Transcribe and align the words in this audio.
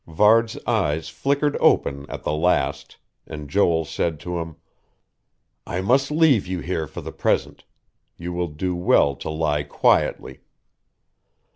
Varde's 0.07 0.57
eyes 0.65 1.09
flickered 1.09 1.55
open 1.59 2.07
at 2.09 2.23
the 2.23 2.33
last; 2.33 2.97
and 3.27 3.47
Joel 3.51 3.85
said 3.85 4.19
to 4.21 4.39
him: 4.39 4.55
"I 5.67 5.81
must 5.81 6.09
leave 6.09 6.47
you 6.47 6.59
here 6.61 6.87
for 6.87 7.01
the 7.01 7.11
present. 7.11 7.65
You 8.17 8.33
will 8.33 8.47
do 8.47 8.75
well 8.75 9.15
to 9.17 9.29
lie 9.29 9.61
quietly." 9.61 10.39